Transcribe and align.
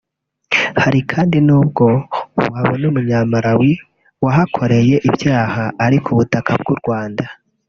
hari 0.83 0.99
kandi 1.11 1.37
n’ubwo 1.47 1.85
wabona 2.51 2.85
umunya-Malawi 2.91 3.71
wahakoreye 4.23 4.95
ibyaha 5.07 5.63
ari 5.85 5.97
ku 6.03 6.11
butaka 6.17 6.51
bw’u 6.61 6.77
Rwanda 6.81 7.25